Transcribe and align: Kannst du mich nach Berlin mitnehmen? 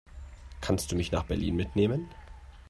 Kannst 0.61 0.91
du 0.91 0.95
mich 0.95 1.11
nach 1.11 1.25
Berlin 1.25 1.55
mitnehmen? 1.55 2.09